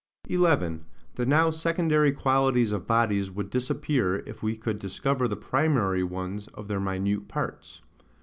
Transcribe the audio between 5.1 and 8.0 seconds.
the primary ones of their minute Parts.